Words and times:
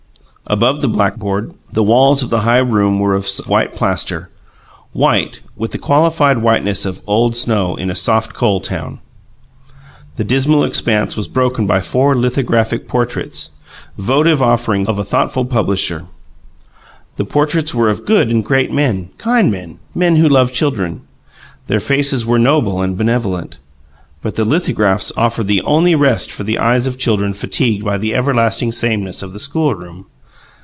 Above 0.47 0.81
the 0.81 0.87
blackboard, 0.87 1.53
the 1.71 1.83
walls 1.83 2.21
of 2.21 2.29
the 2.29 2.41
high 2.41 2.57
room 2.57 2.99
were 2.99 3.13
of 3.13 3.25
white 3.47 3.73
plaster 3.73 4.29
white 4.91 5.39
with 5.55 5.71
the 5.71 5.77
qualified 5.77 6.39
whiteness 6.39 6.85
of 6.85 6.99
old 7.07 7.37
snow 7.37 7.77
in 7.77 7.89
a 7.89 7.95
soft 7.95 8.33
coal 8.33 8.59
town. 8.59 8.99
This 10.17 10.27
dismal 10.27 10.65
expanse 10.65 11.15
was 11.15 11.29
broken 11.29 11.67
by 11.67 11.79
four 11.79 12.15
lithographic 12.15 12.85
portraits, 12.85 13.51
votive 13.97 14.41
offerings 14.41 14.89
of 14.89 14.99
a 14.99 15.05
thoughtful 15.05 15.45
publisher. 15.45 16.07
The 17.15 17.23
portraits 17.23 17.73
were 17.73 17.87
of 17.87 18.05
good 18.05 18.29
and 18.29 18.43
great 18.43 18.73
men, 18.73 19.11
kind 19.17 19.49
men; 19.51 19.79
men 19.95 20.17
who 20.17 20.27
loved 20.27 20.53
children. 20.53 21.01
Their 21.67 21.79
faces 21.79 22.25
were 22.25 22.39
noble 22.39 22.81
and 22.81 22.97
benevolent. 22.97 23.57
But 24.21 24.35
the 24.35 24.43
lithographs 24.43 25.13
offered 25.15 25.47
the 25.47 25.61
only 25.61 25.95
rest 25.95 26.29
for 26.29 26.43
the 26.43 26.57
eyes 26.59 26.87
of 26.87 26.99
children 26.99 27.31
fatigued 27.31 27.85
by 27.85 27.97
the 27.97 28.13
everlasting 28.13 28.73
sameness 28.73 29.21
of 29.23 29.31
the 29.31 29.39
schoolroom. 29.39 30.07